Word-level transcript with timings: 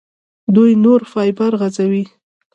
دوی 0.55 0.71
نوري 0.83 1.05
فایبر 1.13 1.51
غځوي. 1.61 2.03